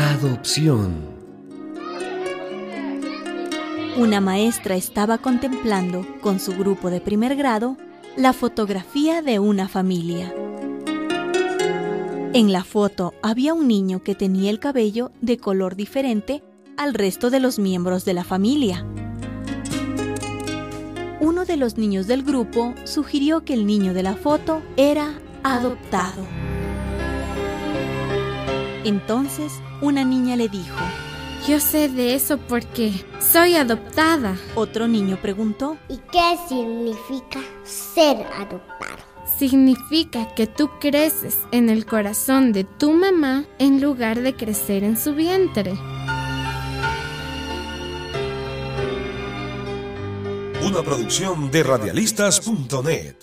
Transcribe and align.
Adopción. 0.00 0.94
Una 3.96 4.20
maestra 4.20 4.76
estaba 4.76 5.18
contemplando 5.18 6.06
con 6.20 6.38
su 6.38 6.52
grupo 6.52 6.88
de 6.88 7.00
primer 7.00 7.34
grado 7.34 7.76
la 8.16 8.32
fotografía 8.32 9.22
de 9.22 9.40
una 9.40 9.66
familia. 9.66 10.32
En 12.32 12.52
la 12.52 12.62
foto 12.62 13.12
había 13.22 13.54
un 13.54 13.66
niño 13.66 14.04
que 14.04 14.14
tenía 14.14 14.50
el 14.50 14.60
cabello 14.60 15.10
de 15.20 15.36
color 15.36 15.74
diferente 15.74 16.44
al 16.76 16.94
resto 16.94 17.28
de 17.28 17.40
los 17.40 17.58
miembros 17.58 18.04
de 18.04 18.14
la 18.14 18.22
familia. 18.22 18.86
Uno 21.18 21.44
de 21.44 21.56
los 21.56 21.76
niños 21.76 22.06
del 22.06 22.22
grupo 22.22 22.72
sugirió 22.84 23.44
que 23.44 23.54
el 23.54 23.66
niño 23.66 23.94
de 23.94 24.04
la 24.04 24.14
foto 24.14 24.62
era 24.76 25.18
adoptado. 25.42 26.47
Entonces, 28.84 29.52
una 29.80 30.04
niña 30.04 30.36
le 30.36 30.48
dijo, 30.48 30.76
Yo 31.46 31.60
sé 31.60 31.88
de 31.88 32.14
eso 32.14 32.38
porque 32.38 32.92
soy 33.20 33.54
adoptada. 33.54 34.36
Otro 34.54 34.88
niño 34.88 35.18
preguntó, 35.20 35.76
¿Y 35.88 35.98
qué 36.12 36.36
significa 36.48 37.40
ser 37.64 38.26
adoptado? 38.34 39.08
Significa 39.38 40.34
que 40.34 40.46
tú 40.46 40.70
creces 40.80 41.38
en 41.52 41.68
el 41.68 41.86
corazón 41.86 42.52
de 42.52 42.64
tu 42.64 42.92
mamá 42.92 43.44
en 43.58 43.80
lugar 43.80 44.20
de 44.20 44.34
crecer 44.34 44.84
en 44.84 44.96
su 44.96 45.14
vientre. 45.14 45.72
Una 50.62 50.82
producción 50.82 51.50
de 51.50 51.62
radialistas.net. 51.62 53.16